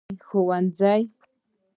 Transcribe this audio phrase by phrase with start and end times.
[0.27, 0.93] ښوونځي